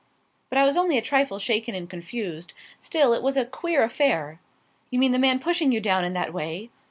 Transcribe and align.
But 0.49 0.57
I 0.57 0.65
was 0.65 0.77
only 0.77 0.97
a 0.97 1.01
trifle 1.03 1.37
shaken 1.37 1.75
and 1.75 1.87
confused. 1.87 2.55
Still, 2.79 3.13
it 3.13 3.21
was 3.21 3.37
a 3.37 3.45
queer 3.45 3.83
affair." 3.83 4.39
"You 4.89 4.97
mean 4.97 5.11
the 5.11 5.19
man 5.19 5.37
pushing 5.37 5.71
you 5.71 5.79
down 5.79 6.03
in 6.03 6.13
that 6.13 6.33
way?" 6.33 6.71